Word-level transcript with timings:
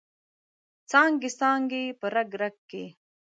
څانګې، 0.89 1.29
څانګې 1.39 1.83
په 1.99 2.07
رګ، 2.15 2.29
رګ 2.41 2.55
کې 2.69 2.85